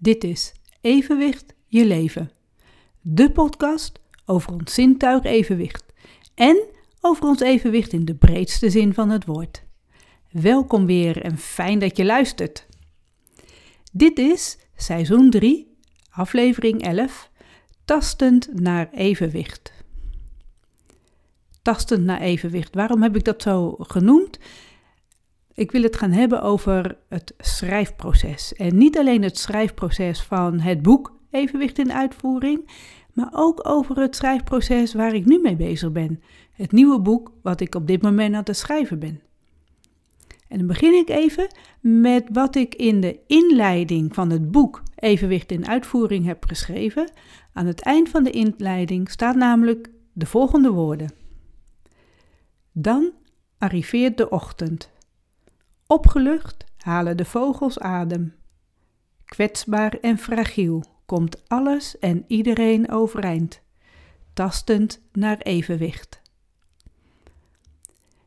[0.00, 2.30] Dit is Evenwicht je leven.
[3.00, 5.84] De podcast over ons zintuig evenwicht
[6.34, 6.66] en
[7.00, 9.62] over ons evenwicht in de breedste zin van het woord.
[10.30, 12.66] Welkom weer en fijn dat je luistert.
[13.92, 15.76] Dit is seizoen 3,
[16.10, 17.30] aflevering 11,
[17.84, 19.72] Tastend naar evenwicht.
[21.62, 22.74] Tastend naar evenwicht.
[22.74, 24.38] Waarom heb ik dat zo genoemd?
[25.58, 28.52] Ik wil het gaan hebben over het schrijfproces.
[28.52, 32.70] En niet alleen het schrijfproces van het boek Evenwicht in Uitvoering,
[33.12, 36.22] maar ook over het schrijfproces waar ik nu mee bezig ben.
[36.52, 39.20] Het nieuwe boek wat ik op dit moment aan het schrijven ben.
[40.48, 45.52] En dan begin ik even met wat ik in de inleiding van het boek Evenwicht
[45.52, 47.10] in Uitvoering heb geschreven.
[47.52, 51.12] Aan het eind van de inleiding staat namelijk de volgende woorden.
[52.72, 53.12] Dan
[53.58, 54.96] arriveert de ochtend.
[55.90, 58.34] Opgelucht halen de vogels adem.
[59.24, 63.60] Kwetsbaar en fragiel komt alles en iedereen overeind,
[64.32, 66.22] tastend naar evenwicht.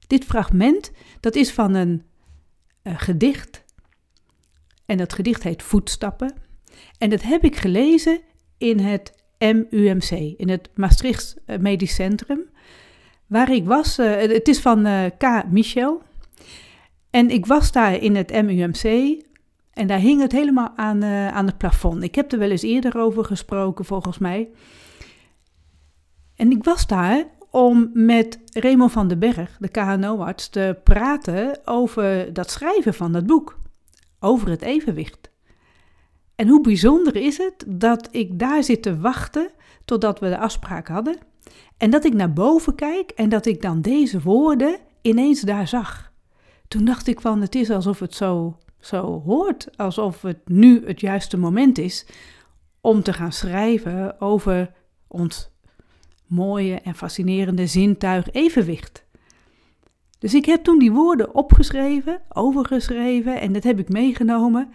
[0.08, 2.04] Dit fragment dat is van een
[2.84, 3.64] uh, gedicht.
[4.86, 6.34] En dat gedicht heet Voetstappen.
[6.98, 8.22] En dat heb ik gelezen
[8.58, 12.50] in het MUMC, in het Maastricht eh, Medisch Centrum.
[13.28, 15.44] Waar ik was, uh, het is van K.
[15.50, 16.10] Michel.
[17.12, 18.84] En ik was daar in het MUMC
[19.74, 22.04] en daar hing het helemaal aan, uh, aan het plafond.
[22.04, 24.50] Ik heb er wel eens eerder over gesproken, volgens mij.
[26.36, 32.34] En ik was daar om met Raymond van den Berg, de KNO-arts, te praten over
[32.34, 33.60] dat schrijven van dat boek.
[34.20, 35.32] Over het evenwicht.
[36.36, 39.50] En hoe bijzonder is het dat ik daar zit te wachten
[39.86, 41.18] totdat we de afspraak hadden.
[41.78, 46.11] En dat ik naar boven kijk en dat ik dan deze woorden ineens daar zag
[46.72, 51.00] toen dacht ik van het is alsof het zo, zo hoort, alsof het nu het
[51.00, 52.06] juiste moment is
[52.82, 54.74] om te gaan schrijven over
[55.08, 55.50] ons
[56.26, 59.06] mooie en fascinerende zintuig evenwicht.
[60.20, 64.70] Dus ik heb toen die woorden opgeschreven, overgeschreven en dat heb ik meegenomen.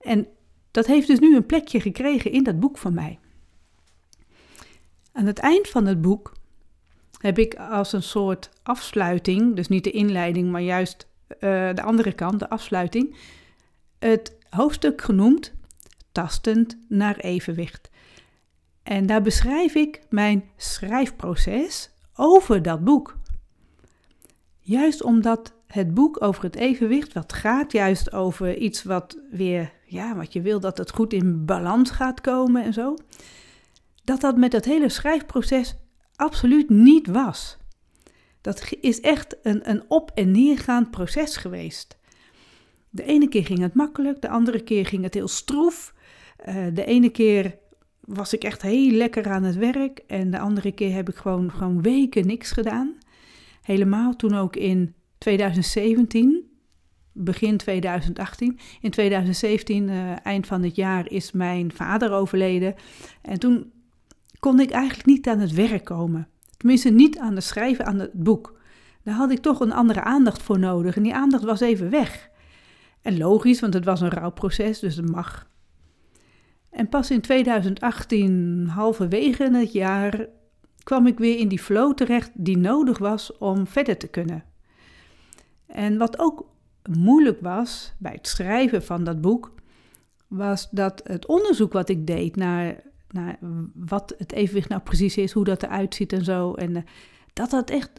[0.00, 0.26] En
[0.70, 3.18] dat heeft dus nu een plekje gekregen in dat boek van mij.
[5.12, 6.32] Aan het eind van het boek
[7.18, 12.12] heb ik als een soort afsluiting, dus niet de inleiding, maar juist uh, de andere
[12.12, 13.16] kant, de afsluiting,
[13.98, 15.52] het hoofdstuk genoemd
[16.12, 17.90] Tastend naar evenwicht.
[18.82, 23.16] En daar beschrijf ik mijn schrijfproces over dat boek.
[24.58, 30.16] Juist omdat het boek over het evenwicht, wat gaat juist over iets wat weer, ja,
[30.16, 32.94] wat je wil dat het goed in balans gaat komen en zo,
[34.04, 35.76] dat dat met dat hele schrijfproces
[36.16, 37.58] absoluut niet was.
[38.40, 41.98] Dat is echt een, een op- en neergaand proces geweest.
[42.90, 45.94] De ene keer ging het makkelijk, de andere keer ging het heel stroef.
[46.48, 47.58] Uh, de ene keer
[48.00, 51.50] was ik echt heel lekker aan het werk en de andere keer heb ik gewoon,
[51.50, 52.94] gewoon weken niks gedaan.
[53.62, 56.50] Helemaal toen ook in 2017,
[57.12, 58.58] begin 2018.
[58.80, 62.74] In 2017, uh, eh, eind van het jaar, is mijn vader overleden.
[63.22, 63.72] En toen
[64.38, 66.28] kon ik eigenlijk niet aan het werk komen.
[66.60, 68.58] Tenminste, niet aan het schrijven aan het boek.
[69.02, 72.30] Daar had ik toch een andere aandacht voor nodig en die aandacht was even weg.
[73.02, 75.48] En logisch, want het was een rouwproces, dus dat mag.
[76.70, 80.26] En pas in 2018, halverwege het jaar,
[80.82, 84.44] kwam ik weer in die flow terecht die nodig was om verder te kunnen.
[85.66, 86.46] En wat ook
[86.98, 89.54] moeilijk was bij het schrijven van dat boek,
[90.26, 92.82] was dat het onderzoek wat ik deed naar
[93.12, 93.38] naar
[93.74, 96.54] wat het evenwicht nou precies is, hoe dat eruit ziet en zo.
[96.54, 96.82] En uh,
[97.32, 97.90] dat dat echt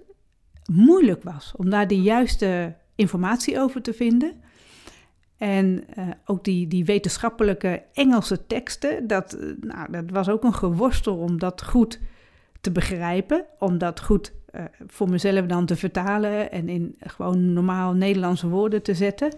[0.71, 4.33] moeilijk was om daar de juiste informatie over te vinden.
[5.37, 10.53] En uh, ook die, die wetenschappelijke Engelse teksten, dat, uh, nou, dat was ook een
[10.53, 11.99] geworstel om dat goed
[12.61, 14.33] te begrijpen, om dat goed
[14.87, 19.33] voor mezelf dan te vertalen en in gewoon normaal Nederlandse woorden te zetten.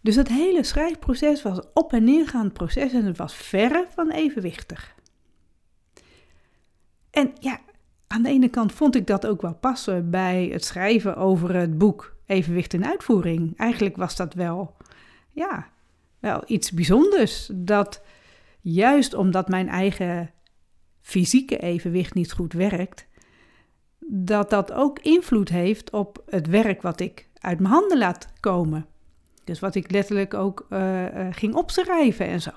[0.00, 4.94] Dus het hele schrijfproces was op en neergaand proces en het was verre van evenwichtig.
[7.10, 7.60] En ja,
[8.06, 11.78] aan de ene kant vond ik dat ook wel passen bij het schrijven over het
[11.78, 13.56] boek Evenwicht in Uitvoering.
[13.56, 14.76] Eigenlijk was dat wel,
[15.30, 15.68] ja,
[16.18, 17.50] wel iets bijzonders.
[17.54, 18.02] Dat
[18.60, 20.30] juist omdat mijn eigen
[21.00, 23.06] fysieke evenwicht niet goed werkt,
[24.06, 28.86] dat dat ook invloed heeft op het werk wat ik uit mijn handen laat komen.
[29.50, 32.50] Dus wat ik letterlijk ook uh, ging opschrijven en zo.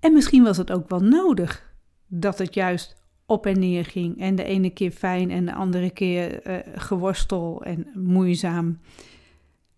[0.00, 1.74] En misschien was het ook wel nodig
[2.06, 4.20] dat het juist op en neer ging.
[4.20, 8.80] En de ene keer fijn en de andere keer uh, geworstel en moeizaam.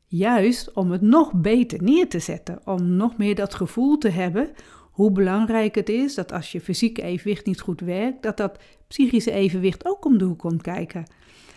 [0.07, 4.51] Juist om het nog beter neer te zetten, om nog meer dat gevoel te hebben
[4.91, 8.59] hoe belangrijk het is dat als je fysieke evenwicht niet goed werkt, dat dat
[8.89, 11.05] psychische evenwicht ook om de hoek komt kijken.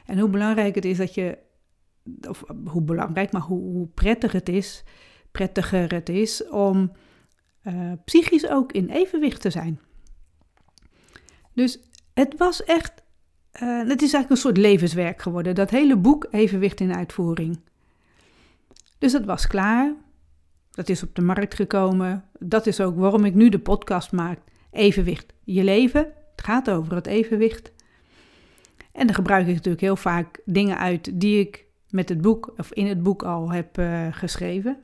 [0.06, 1.38] En hoe belangrijk het is dat je,
[2.28, 4.84] of hoe belangrijk, maar hoe, hoe prettig het is,
[5.32, 6.92] prettiger het is om
[7.64, 9.80] uh, psychisch ook in evenwicht te zijn.
[11.54, 11.80] Dus
[12.14, 12.94] het was echt,
[13.62, 17.60] uh, het is eigenlijk een soort levenswerk geworden, dat hele boek Evenwicht in uitvoering.
[18.98, 19.94] Dus het was klaar.
[20.72, 22.24] Dat is op de markt gekomen.
[22.40, 24.40] Dat is ook waarom ik nu de podcast maak.
[24.72, 25.34] Evenwicht.
[25.44, 26.02] Je leven.
[26.36, 27.72] Het gaat over het evenwicht.
[28.92, 32.72] En dan gebruik ik natuurlijk heel vaak dingen uit die ik met het boek of
[32.72, 34.80] in het boek al heb uh, geschreven.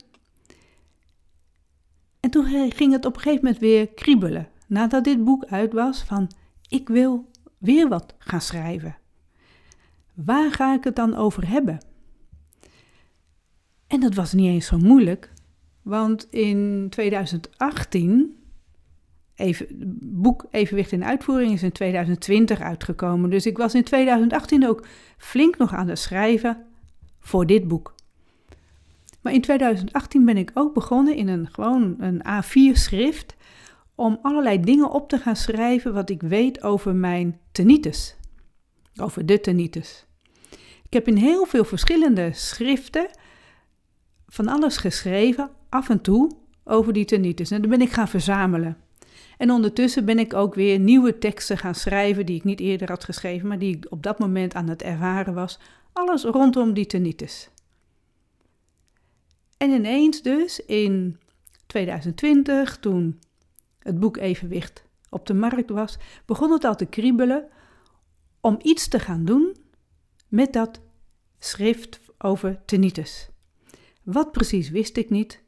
[2.20, 4.48] En toen ging het op een gegeven moment weer kriebelen.
[4.66, 6.30] Nadat dit boek uit was van
[6.68, 8.96] ik wil weer wat gaan schrijven.
[10.14, 11.78] Waar ga ik het dan over hebben?
[13.86, 15.32] En dat was niet eens zo moeilijk,
[15.82, 18.36] want in 2018,
[19.34, 19.66] even,
[20.02, 23.30] boek Evenwicht in Uitvoering is in 2020 uitgekomen.
[23.30, 24.86] Dus ik was in 2018 ook
[25.18, 26.66] flink nog aan het schrijven
[27.24, 27.94] voor dit boek.
[29.20, 33.34] Maar in 2018 ben ik ook begonnen in een gewoon een A4 schrift
[33.94, 38.16] om allerlei dingen op te gaan schrijven wat ik weet over mijn tinnitus.
[38.96, 40.06] Over de tinnitus.
[40.82, 43.06] Ik heb in heel veel verschillende schriften
[44.26, 46.30] van alles geschreven, af en toe,
[46.64, 47.50] over die tinnitus.
[47.50, 48.76] En dan ben ik gaan verzamelen.
[49.38, 53.04] En ondertussen ben ik ook weer nieuwe teksten gaan schrijven die ik niet eerder had
[53.04, 55.58] geschreven, maar die ik op dat moment aan het ervaren was.
[55.94, 57.48] Alles rondom die tinnitus.
[59.56, 61.18] En ineens dus in
[61.66, 63.20] 2020, toen
[63.78, 67.48] het boek Evenwicht op de markt was, begon het al te kriebelen
[68.40, 69.56] om iets te gaan doen
[70.28, 70.80] met dat
[71.38, 73.28] schrift over tinnitus.
[74.02, 75.42] Wat precies wist ik niet.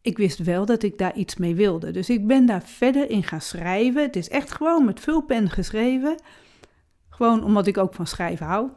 [0.00, 1.90] Ik wist wel dat ik daar iets mee wilde.
[1.90, 4.02] Dus ik ben daar verder in gaan schrijven.
[4.02, 6.22] Het is echt gewoon met vulpen geschreven.
[7.08, 8.70] Gewoon omdat ik ook van schrijven hou.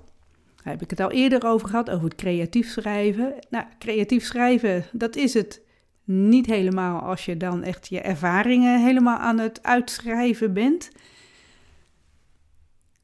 [0.64, 3.34] Daar heb ik het al eerder over gehad, over het creatief schrijven.
[3.50, 5.62] Nou, creatief schrijven, dat is het
[6.04, 10.92] niet helemaal als je dan echt je ervaringen helemaal aan het uitschrijven bent.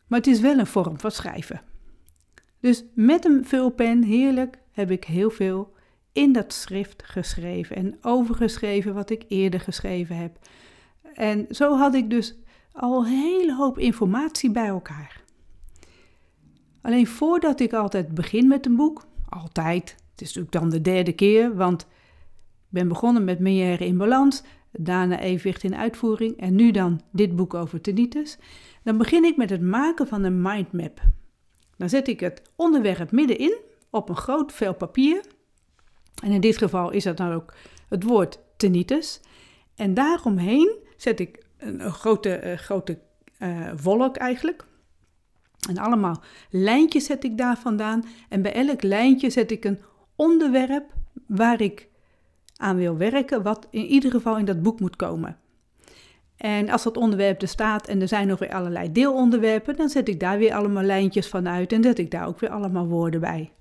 [0.07, 1.61] Maar het is wel een vorm van schrijven.
[2.59, 5.75] Dus met een vulpen, heerlijk, heb ik heel veel
[6.11, 10.37] in dat schrift geschreven en overgeschreven wat ik eerder geschreven heb.
[11.13, 12.35] En zo had ik dus
[12.71, 15.25] al een hele hoop informatie bij elkaar.
[16.87, 21.13] Alleen voordat ik altijd begin met een boek, altijd, het is natuurlijk dan de derde
[21.13, 21.87] keer, want ik
[22.69, 27.53] ben begonnen met Meière in balans, daarna evenwicht in uitvoering en nu dan dit boek
[27.53, 28.37] over tinnitus,
[28.83, 31.01] dan begin ik met het maken van een mindmap.
[31.77, 33.57] Dan zet ik het onderwerp middenin
[33.89, 35.21] op een groot vel papier.
[36.23, 37.53] En in dit geval is dat dan ook
[37.89, 39.21] het woord tinnitus.
[39.75, 42.99] En daaromheen zet ik een, grote, uh, grote
[43.39, 44.65] uh, wolk eigenlijk.
[45.67, 48.05] En allemaal lijntjes zet ik daar vandaan.
[48.29, 49.79] En bij elk lijntje zet ik een
[50.15, 50.93] onderwerp
[51.27, 51.87] waar ik
[52.57, 55.37] aan wil werken, wat in ieder geval in dat boek moet komen.
[56.37, 60.07] En als dat onderwerp er staat en er zijn nog weer allerlei deelonderwerpen, dan zet
[60.07, 63.19] ik daar weer allemaal lijntjes van uit en zet ik daar ook weer allemaal woorden
[63.19, 63.51] bij.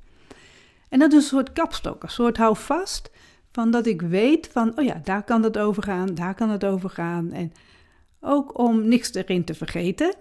[0.88, 3.11] En dat is een soort kapstok, een soort houvast
[3.53, 6.65] van dat ik weet van, oh ja, daar kan het over gaan, daar kan het
[6.65, 7.32] over gaan.
[7.32, 7.53] En
[8.20, 10.15] ook om niks erin te vergeten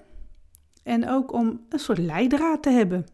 [0.85, 3.05] en ook om een soort leidraad te hebben.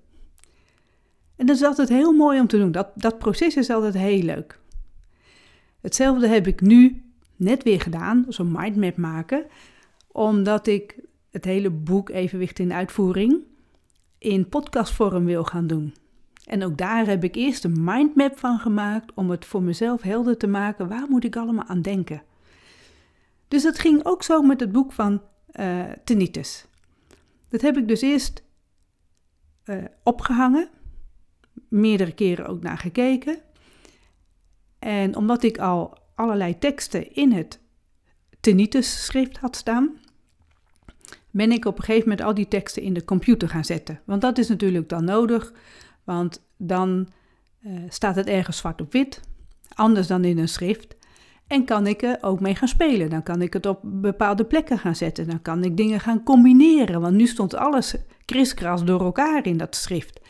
[1.36, 2.72] En dat is altijd heel mooi om te doen.
[2.72, 4.60] Dat, dat proces is altijd heel leuk.
[5.82, 7.04] Hetzelfde heb ik nu
[7.36, 9.46] net weer gedaan, zo'n mindmap maken,
[10.08, 10.96] omdat ik
[11.30, 13.44] het hele boek Evenwicht in Uitvoering
[14.18, 15.94] in podcastvorm wil gaan doen.
[16.46, 20.38] En ook daar heb ik eerst een mindmap van gemaakt om het voor mezelf helder
[20.38, 20.88] te maken.
[20.88, 22.24] Waar moet ik allemaal aan denken?
[23.48, 25.22] Dus dat ging ook zo met het boek van
[25.60, 25.84] uh.
[27.52, 28.44] Dat heb ik dus eerst
[29.66, 30.70] uh, opgehangen,
[31.70, 33.42] meerdere keren ook naar gekeken.
[34.80, 37.60] En omdat ik al allerlei teksten in het
[38.40, 39.98] tinnitus schrift had staan,
[41.32, 44.02] ben ik op een gegeven moment al die teksten in de computer gaan zetten.
[44.06, 45.54] Want dat is natuurlijk dan nodig
[46.04, 47.08] want dan
[47.62, 49.22] uh, staat het ergens zwart op wit,
[49.74, 50.96] anders dan in een schrift.
[51.52, 53.10] En kan ik er ook mee gaan spelen.
[53.10, 55.28] Dan kan ik het op bepaalde plekken gaan zetten.
[55.28, 57.02] Dan kan ik dingen gaan combineren.
[57.02, 60.22] Want nu stond alles kriskras door elkaar in dat schrift.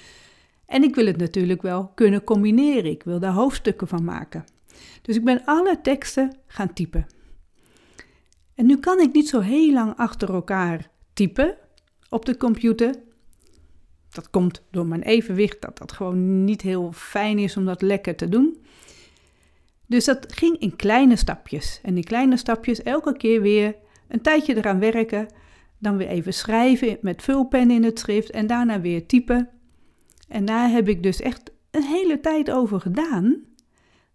[0.66, 2.92] En ik wil het natuurlijk wel kunnen combineren.
[2.92, 4.46] Ik wil daar hoofdstukken van maken.
[5.02, 7.06] Dus ik ben alle teksten gaan typen.
[8.56, 11.56] En nu kan ik niet zo heel lang achter elkaar typen
[12.10, 12.96] op de computer.
[14.10, 18.16] dat komt door mijn evenwicht, dat dat gewoon niet heel fijn is om dat lekker
[18.16, 18.58] te doen.
[19.92, 21.80] Dus dat ging in kleine stapjes.
[21.84, 23.76] En die kleine stapjes elke keer weer
[24.08, 25.28] een tijdje eraan werken.
[25.78, 29.50] Dan weer even schrijven met vulpen in het schrift en daarna weer typen.
[30.28, 33.38] En daar heb ik dus echt een hele tijd over gedaan.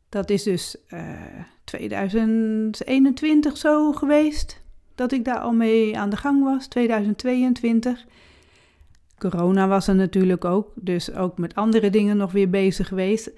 [0.08, 4.62] Dat is dus uh, eh, 2021 zo geweest
[4.94, 8.04] dat ik daar al mee aan de gang was, 2022.
[9.18, 13.30] Corona was er natuurlijk ook, dus ook met andere dingen nog weer bezig geweest.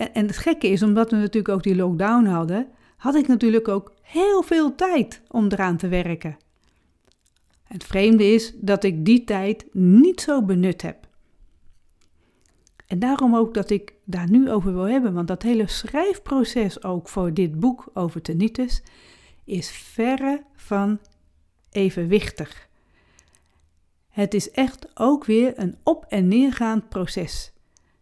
[0.00, 3.68] En, en het gekke is, omdat we natuurlijk ook die lockdown hadden, had ik natuurlijk
[3.68, 6.36] ook heel veel tijd om eraan te werken.
[7.64, 11.08] Het vreemde is dat ik die tijd niet zo benut heb.
[12.86, 17.08] En daarom ook dat ik daar nu over wil hebben, want dat hele schrijfproces ook
[17.08, 18.82] voor dit boek over tinnitus
[19.44, 20.98] is verre van
[21.70, 22.68] evenwichtig.
[24.08, 27.52] Het is echt ook weer een op- en neergaand proces.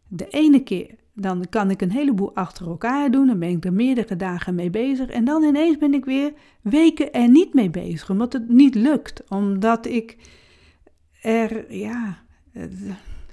[0.08, 3.72] De ene keer dan kan ik een heleboel achter elkaar doen, dan ben ik er
[3.72, 6.32] meerdere dagen mee bezig en dan ineens ben ik weer
[6.62, 10.16] weken er niet mee bezig, omdat het niet lukt, omdat ik
[11.22, 12.18] er ja,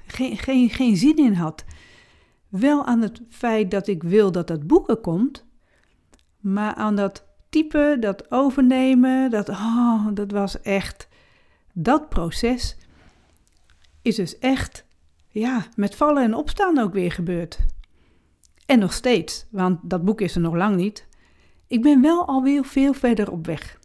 [0.06, 1.65] geen, geen, geen zin in had.
[2.50, 5.46] Wel aan het feit dat ik wil dat dat boeken komt,
[6.39, 11.08] maar aan dat typen, dat overnemen, dat, oh, dat was echt,
[11.74, 12.77] dat proces
[14.01, 14.86] is dus echt,
[15.30, 17.60] ja, met vallen en opstaan ook weer gebeurd.
[18.66, 21.08] En nog steeds, want dat boek is er nog lang niet.
[21.68, 23.80] Ik ben wel alweer veel verder op weg.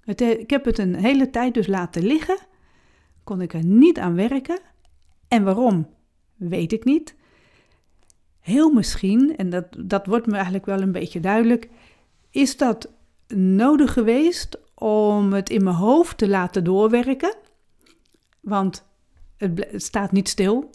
[0.00, 2.38] Het, ik heb het een hele tijd dus laten liggen,
[3.24, 4.60] kon ik er niet aan werken.
[5.28, 5.88] En waarom,
[6.36, 7.14] weet ik niet.
[8.40, 11.68] Heel misschien, en dat, dat wordt me eigenlijk wel een beetje duidelijk,
[12.30, 12.92] is dat
[13.34, 17.34] nodig geweest om het in mijn hoofd te laten doorwerken.
[18.40, 18.86] Want
[19.36, 20.70] het, het staat niet stil.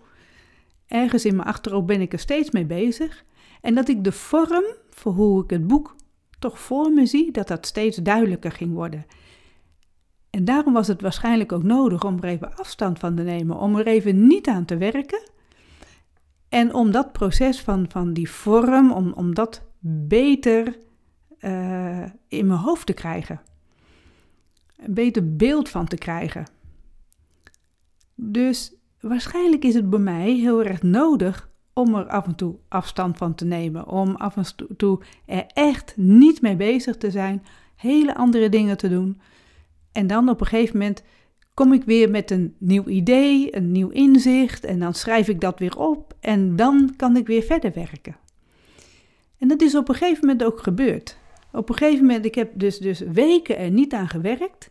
[0.88, 3.24] Ergens in mijn achterhoofd ben ik er steeds mee bezig.
[3.64, 5.96] En dat ik de vorm voor hoe ik het boek
[6.40, 9.06] toch voor me zie, dat dat steeds duidelijker ging worden.
[10.30, 13.76] En daarom was het waarschijnlijk ook nodig om er even afstand van te nemen, om
[13.76, 15.30] er even niet aan te werken.
[16.50, 19.62] En om dat proces van, van die vorm, om, om dat
[20.08, 20.78] beter
[21.40, 23.42] uh, in mijn hoofd te krijgen.
[24.76, 26.46] Een beter beeld van te krijgen.
[28.16, 33.18] Dus waarschijnlijk is het bij mij heel erg nodig om er af en toe afstand
[33.18, 33.88] van te nemen.
[33.88, 37.44] Om af en toe er echt niet mee bezig te zijn.
[37.76, 39.22] Hele andere dingen te doen.
[39.92, 41.04] En dan op een gegeven moment
[41.54, 44.64] kom ik weer met een nieuw idee, een nieuw inzicht.
[44.64, 46.14] En dan schrijf ik dat weer op.
[46.20, 48.16] En dan kan ik weer verder werken.
[49.38, 51.18] En dat is op een gegeven moment ook gebeurd.
[51.52, 54.70] Op een gegeven moment, ik heb dus, dus weken er niet aan gewerkt.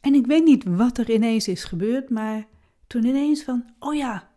[0.00, 2.46] En ik weet niet wat er ineens is gebeurd, maar
[2.86, 4.27] toen ineens van, oh ja,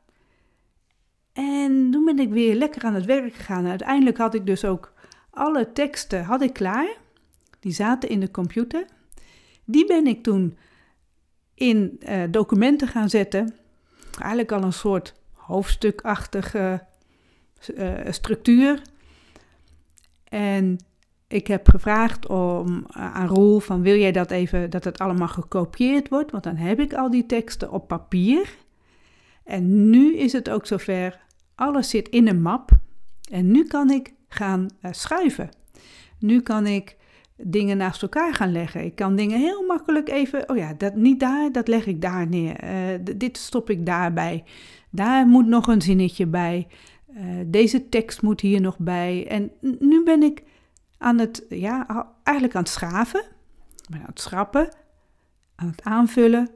[1.42, 3.68] en toen ben ik weer lekker aan het werk gegaan.
[3.68, 4.94] uiteindelijk had ik dus ook
[5.30, 6.98] alle teksten had ik klaar.
[7.60, 8.86] Die zaten in de computer.
[9.66, 10.58] Die ben ik toen
[11.54, 13.54] in uh, documenten gaan zetten.
[14.20, 16.84] Eigenlijk al een soort hoofdstukachtige
[17.76, 18.82] uh, structuur.
[20.24, 20.78] En
[21.28, 25.28] ik heb gevraagd om, uh, aan Roel van wil jij dat even, dat het allemaal
[25.28, 26.32] gekopieerd wordt?
[26.32, 28.56] Want dan heb ik al die teksten op papier.
[29.44, 31.20] En nu is het ook zover,
[31.62, 32.72] alles zit in een map.
[33.32, 35.50] En nu kan ik gaan uh, schuiven.
[36.20, 36.98] Nu kan ik
[37.38, 38.86] dingen naast elkaar gaan leggen.
[38.86, 42.28] Ik kan dingen heel makkelijk even, oh ja, dat niet daar, dat leg ik daar
[42.28, 42.64] neer.
[42.64, 44.44] Uh, dit stop ik daarbij.
[44.90, 46.68] Daar moet nog een zinnetje bij.
[47.18, 49.28] Uh, deze tekst moet hier nog bij.
[49.28, 50.44] En nu ben ik
[50.98, 53.24] aan het, ja, eigenlijk aan het schaven.
[53.90, 54.70] Ben aan het schrappen,
[55.56, 56.50] aan het aanvullen.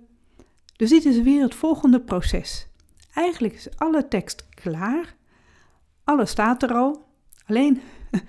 [0.76, 2.68] Dus dit is weer het volgende proces.
[3.16, 5.16] Eigenlijk is alle tekst klaar.
[6.04, 7.06] Alles staat er al.
[7.46, 7.82] Alleen,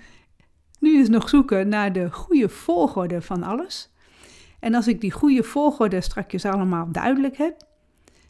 [0.79, 3.91] nu is nog zoeken naar de goede volgorde van alles.
[4.59, 7.65] En als ik die goede volgorde strakjes allemaal duidelijk heb,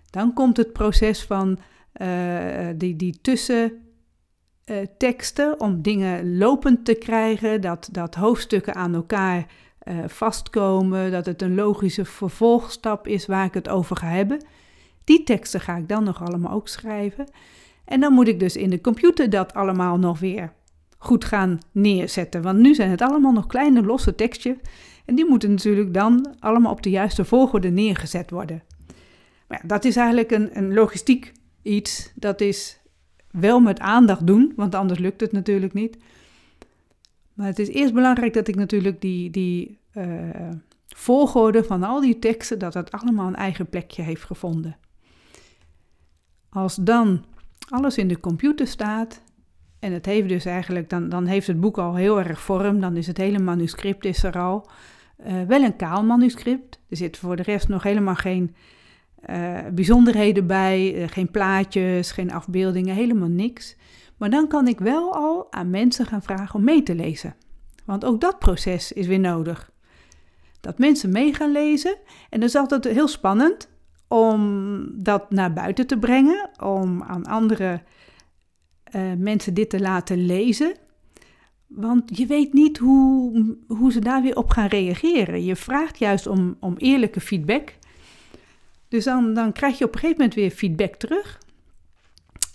[0.09, 1.59] dan komt het proces van
[2.01, 9.45] uh, die, die tussenteksten uh, om dingen lopend te krijgen, dat, dat hoofdstukken aan elkaar
[9.83, 14.39] uh, vastkomen, dat het een logische vervolgstap is waar ik het over ga hebben.
[15.07, 17.29] Die teksten ga ik dan nog allemaal ook schrijven.
[17.85, 20.53] En dan moet ik dus in de computer dat allemaal nog weer
[20.97, 22.41] goed gaan neerzetten.
[22.41, 24.55] Want nu zijn het allemaal nog kleine losse tekstjes.
[25.05, 28.63] En die moeten natuurlijk dan allemaal op de juiste volgorde neergezet worden.
[29.47, 32.11] Maar ja, dat is eigenlijk een, een logistiek iets.
[32.15, 32.79] Dat is
[33.31, 35.97] wel met aandacht doen, want anders lukt het natuurlijk niet.
[37.33, 40.05] Maar het is eerst belangrijk dat ik natuurlijk die, die uh,
[40.87, 44.77] volgorde van al die teksten, dat dat allemaal een eigen plekje heeft gevonden.
[46.57, 47.23] Als dan
[47.69, 49.21] alles in de computer staat
[49.79, 52.97] en het heeft dus eigenlijk, dan, dan heeft het boek al heel erg vorm, dan
[52.97, 54.69] is het hele manuscript is er al.
[55.27, 58.55] Uh, wel een kaal manuscript, er zit voor de rest nog helemaal geen
[59.29, 63.75] uh, bijzonderheden bij, uh, geen plaatjes, geen afbeeldingen, helemaal niks.
[64.17, 67.35] Maar dan kan ik wel al aan mensen gaan vragen om mee te lezen.
[67.85, 69.71] Want ook dat proces is weer nodig.
[70.61, 71.95] Dat mensen mee gaan lezen.
[72.29, 73.69] En dat is altijd heel spannend
[74.07, 77.81] om dat naar buiten te brengen, om aan andere
[78.95, 80.75] uh, mensen dit te laten lezen.
[81.67, 85.43] Want je weet niet hoe, hoe ze daar weer op gaan reageren.
[85.43, 87.73] Je vraagt juist om, om eerlijke feedback.
[88.87, 91.39] Dus dan, dan krijg je op een gegeven moment weer feedback terug.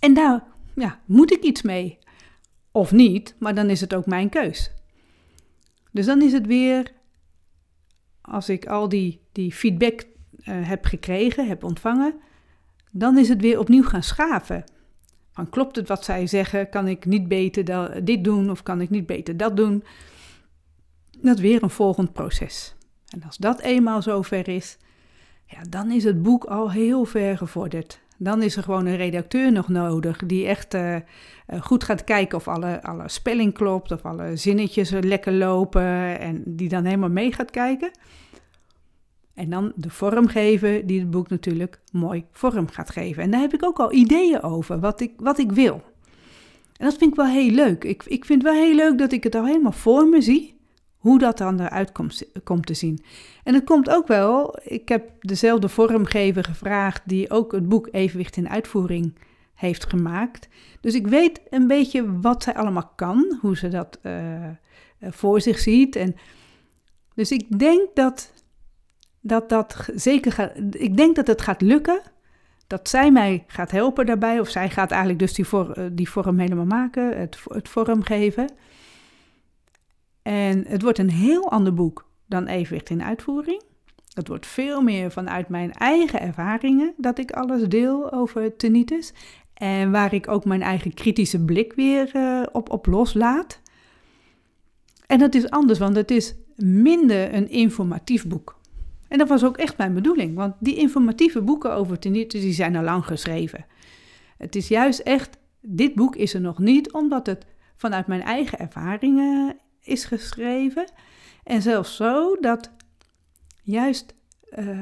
[0.01, 0.45] En daar
[0.75, 1.99] ja, moet ik iets mee.
[2.71, 4.73] Of niet, maar dan is het ook mijn keus.
[5.91, 6.93] Dus dan is het weer,
[8.21, 10.05] als ik al die, die feedback
[10.51, 12.15] heb gekregen, heb ontvangen,
[12.91, 14.65] dan is het weer opnieuw gaan schaven.
[15.33, 16.69] Van klopt het wat zij zeggen?
[16.69, 19.85] Kan ik niet beter dit doen of kan ik niet beter dat doen?
[21.21, 22.75] Dat weer een volgend proces.
[23.09, 24.79] En als dat eenmaal zover is,
[25.47, 28.01] ja, dan is het boek al heel ver gevorderd.
[28.19, 30.97] Dan is er gewoon een redacteur nog nodig die echt uh,
[31.61, 36.69] goed gaat kijken of alle, alle spelling klopt, of alle zinnetjes lekker lopen en die
[36.69, 37.91] dan helemaal mee gaat kijken.
[39.35, 43.23] En dan de vormgever die het boek natuurlijk mooi vorm gaat geven.
[43.23, 45.83] En daar heb ik ook al ideeën over, wat ik, wat ik wil.
[46.77, 47.85] En dat vind ik wel heel leuk.
[47.85, 50.61] Ik, ik vind wel heel leuk dat ik het al helemaal voor me zie,
[50.97, 53.05] hoe dat dan eruit komt, komt te zien.
[53.45, 58.37] En het komt ook wel, ik heb dezelfde vormgever gevraagd die ook het boek Evenwicht
[58.37, 59.15] in Uitvoering
[59.55, 60.49] heeft gemaakt.
[60.81, 64.49] Dus ik weet een beetje wat zij allemaal kan, hoe ze dat uh,
[65.01, 65.97] voor zich ziet.
[65.97, 66.17] En
[67.15, 68.33] dus ik denk dat
[69.23, 70.53] dat dat zeker gaat.
[70.71, 72.01] Ik denk dat het gaat lukken.
[72.67, 74.41] Dat zij mij gaat helpen daarbij.
[74.41, 77.19] Of zij gaat eigenlijk dus die, voor, eh, die vorm helemaal maken.
[77.19, 78.53] Het, het vorm geven.
[80.23, 83.63] En het wordt een heel ander boek dan Evenwicht in Uitvoering.
[84.15, 89.13] Het wordt veel meer vanuit mijn eigen ervaringen dat ik alles deel over tinnitus.
[89.55, 93.61] En waar ik ook mijn eigen kritische blik weer uh, op, op loslaat.
[95.07, 98.61] En dat is anders, want het is minder een informatief boek.
[99.13, 102.77] En dat was ook echt mijn bedoeling, want die informatieve boeken over tinnitus die zijn
[102.77, 103.67] al lang geschreven.
[104.39, 107.47] Het is juist echt, dit boek is er nog niet omdat het
[107.77, 110.85] vanuit mijn eigen ervaringen is geschreven.
[111.45, 112.71] En zelfs zo dat
[113.63, 114.15] juist
[114.59, 114.81] uh,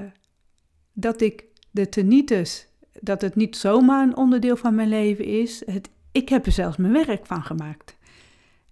[0.93, 2.67] dat ik de tinnitus,
[3.01, 5.63] dat het niet zomaar een onderdeel van mijn leven is.
[5.67, 7.97] Het, ik heb er zelfs mijn werk van gemaakt.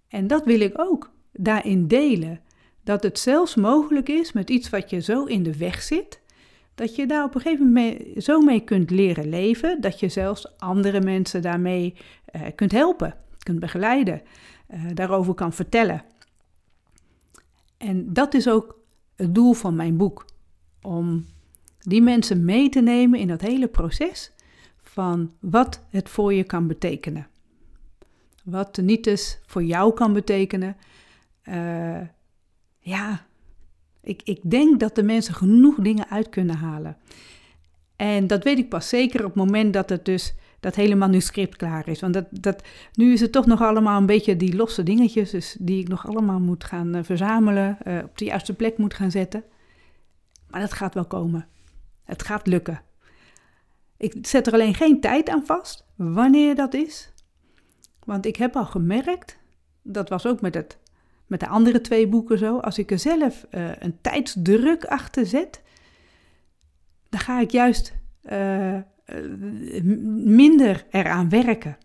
[0.07, 2.41] En dat wil ik ook daarin delen
[2.83, 6.21] dat het zelfs mogelijk is met iets wat je zo in de weg zit,
[6.75, 10.57] dat je daar op een gegeven moment zo mee kunt leren leven, dat je zelfs
[10.57, 11.95] andere mensen daarmee
[12.35, 14.21] uh, kunt helpen, kunt begeleiden,
[14.73, 16.03] uh, daarover kan vertellen.
[17.77, 18.79] En dat is ook
[19.15, 20.25] het doel van mijn boek,
[20.81, 21.25] om
[21.79, 24.31] die mensen mee te nemen in dat hele proces
[24.81, 27.27] van wat het voor je kan betekenen.
[28.43, 30.77] Wat nietes voor jou kan betekenen.
[31.43, 31.97] Uh,
[32.89, 33.25] ja,
[34.01, 36.97] ik, ik denk dat de mensen genoeg dingen uit kunnen halen.
[37.95, 41.55] En dat weet ik pas zeker op het moment dat het dus dat hele manuscript
[41.55, 41.99] klaar is.
[41.99, 45.57] Want dat, dat, nu is het toch nog allemaal een beetje die losse dingetjes, dus
[45.59, 49.11] die ik nog allemaal moet gaan uh, verzamelen, uh, op de juiste plek moet gaan
[49.11, 49.43] zetten.
[50.49, 51.47] Maar dat gaat wel komen.
[52.03, 52.81] Het gaat lukken.
[53.97, 57.11] Ik zet er alleen geen tijd aan vast wanneer dat is.
[58.03, 59.37] Want ik heb al gemerkt,
[59.81, 60.77] dat was ook met het
[61.29, 62.57] met de andere twee boeken zo.
[62.57, 65.61] Als ik er zelf uh, een tijdsdruk achter zet,
[67.09, 68.77] dan ga ik juist uh,
[70.25, 71.77] minder eraan werken.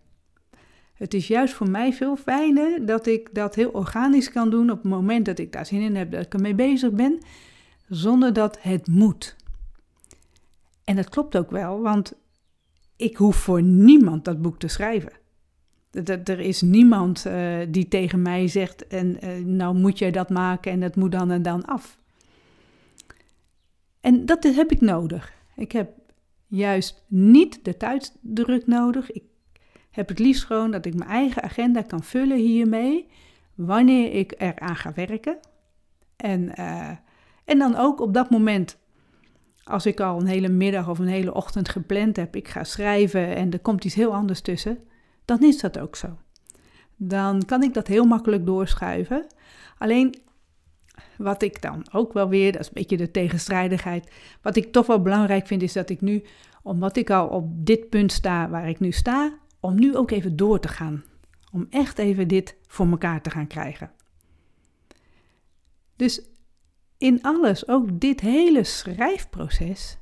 [0.95, 4.83] Het is juist voor mij veel fijner dat ik dat heel organisch kan doen op
[4.83, 7.19] het moment dat ik daar zin in heb, dat ik ermee bezig ben,
[7.89, 9.37] zonder dat het moet.
[10.85, 12.13] En dat klopt ook wel, want
[12.97, 15.13] ik hoef voor niemand dat boek te schrijven.
[16.03, 20.73] Er is niemand uh, die tegen mij zegt, en uh, nou moet jij dat maken
[20.73, 21.99] en dat moet dan en dan af.
[24.01, 25.33] En dat heb ik nodig.
[25.57, 25.91] Ik heb
[26.47, 29.11] juist niet de tijdsdruk nodig.
[29.11, 29.23] Ik
[29.91, 33.09] heb het liefst gewoon dat ik mijn eigen agenda kan vullen hiermee,
[33.55, 35.39] wanneer ik eraan ga werken.
[36.17, 36.91] En, uh,
[37.45, 38.79] en dan ook op dat moment,
[39.65, 43.37] als ik al een hele middag of een hele ochtend gepland heb, ik ga schrijven
[43.37, 44.79] en er komt iets heel anders tussen
[45.25, 46.19] dan is dat ook zo.
[46.97, 49.27] Dan kan ik dat heel makkelijk doorschuiven.
[49.79, 50.15] Alleen
[51.17, 54.87] wat ik dan ook wel weer, dat is een beetje de tegenstrijdigheid, wat ik toch
[54.87, 56.25] wel belangrijk vind, is dat ik nu
[56.63, 60.37] omdat ik al op dit punt sta waar ik nu sta, om nu ook even
[60.37, 61.05] door te gaan.
[61.53, 63.91] Om echt even dit voor elkaar te gaan krijgen.
[65.97, 66.23] Dus
[66.99, 69.99] in alles, ook dit hele schrijfproces,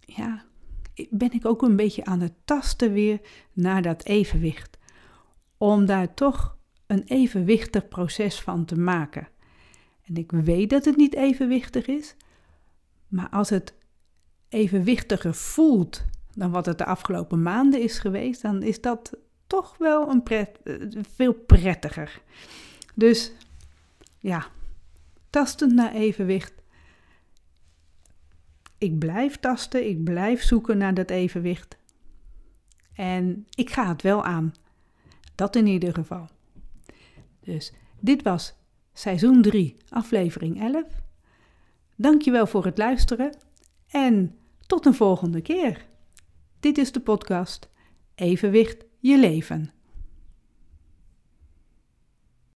[0.00, 0.44] ja,
[1.10, 3.20] ben ik ook een beetje aan het tasten weer
[3.52, 4.78] naar dat evenwicht.
[5.56, 6.56] Om daar toch
[6.86, 9.28] een evenwichtig proces van te maken.
[10.04, 12.14] En ik weet dat het niet evenwichtig is,
[13.08, 13.74] maar als het
[14.48, 20.10] evenwichtiger voelt dan wat het de afgelopen maanden is geweest, dan is dat toch wel
[20.10, 20.22] een
[21.14, 22.22] veel prettiger.
[22.94, 23.32] Dus
[24.18, 24.46] ja,
[25.30, 26.52] tastend naar evenwicht.
[28.78, 31.76] Ik blijf tasten, ik blijf zoeken naar dat evenwicht.
[32.94, 34.54] En ik ga het wel aan.
[35.34, 36.28] Dat in ieder geval.
[37.40, 38.54] Dus dit was
[38.92, 40.84] seizoen 3, aflevering 11.
[41.96, 43.36] Dankjewel voor het luisteren
[43.88, 44.36] en
[44.66, 45.86] tot een volgende keer.
[46.60, 47.70] Dit is de podcast
[48.14, 49.72] Evenwicht je leven.